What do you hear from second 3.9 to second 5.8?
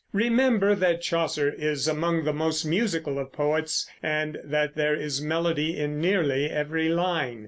and that there is melody